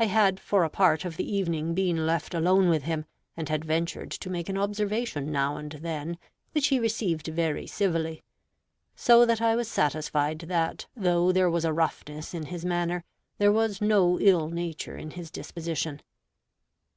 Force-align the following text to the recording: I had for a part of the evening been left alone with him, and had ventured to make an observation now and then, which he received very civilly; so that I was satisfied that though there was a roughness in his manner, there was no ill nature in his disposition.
I 0.00 0.06
had 0.06 0.40
for 0.40 0.64
a 0.64 0.68
part 0.68 1.04
of 1.04 1.16
the 1.16 1.32
evening 1.32 1.74
been 1.74 2.04
left 2.04 2.34
alone 2.34 2.68
with 2.70 2.82
him, 2.82 3.04
and 3.36 3.48
had 3.48 3.64
ventured 3.64 4.10
to 4.10 4.28
make 4.28 4.48
an 4.48 4.58
observation 4.58 5.30
now 5.30 5.56
and 5.58 5.70
then, 5.70 6.18
which 6.50 6.66
he 6.66 6.80
received 6.80 7.28
very 7.28 7.68
civilly; 7.68 8.24
so 8.96 9.24
that 9.24 9.40
I 9.40 9.54
was 9.54 9.68
satisfied 9.68 10.40
that 10.48 10.88
though 10.96 11.30
there 11.30 11.48
was 11.48 11.64
a 11.64 11.72
roughness 11.72 12.34
in 12.34 12.46
his 12.46 12.64
manner, 12.64 13.04
there 13.38 13.52
was 13.52 13.80
no 13.80 14.18
ill 14.18 14.48
nature 14.48 14.96
in 14.96 15.12
his 15.12 15.30
disposition. 15.30 16.02